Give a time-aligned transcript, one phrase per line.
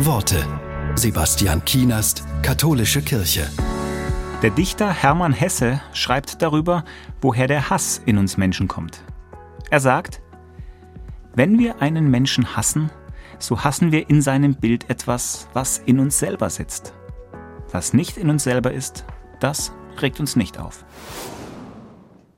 [0.00, 0.46] Worte.
[0.94, 3.48] Sebastian Kienast, Katholische Kirche.
[4.42, 6.84] Der Dichter Hermann Hesse schreibt darüber,
[7.20, 9.02] woher der Hass in uns Menschen kommt.
[9.70, 10.22] Er sagt,
[11.34, 12.90] wenn wir einen Menschen hassen,
[13.40, 16.94] so hassen wir in seinem Bild etwas, was in uns selber sitzt.
[17.72, 19.04] Was nicht in uns selber ist,
[19.40, 20.84] das regt uns nicht auf.